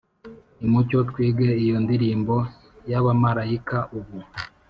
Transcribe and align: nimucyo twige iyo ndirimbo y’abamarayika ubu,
nimucyo 0.59 0.97
twige 1.09 1.47
iyo 1.63 1.77
ndirimbo 1.83 2.35
y’abamarayika 2.89 3.77
ubu, 3.97 4.17